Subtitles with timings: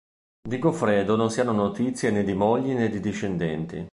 [0.49, 3.87] Di Goffredo non si hanno notizie né di mogli né di discendenti.